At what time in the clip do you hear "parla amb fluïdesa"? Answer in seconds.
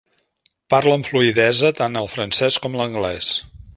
0.73-1.71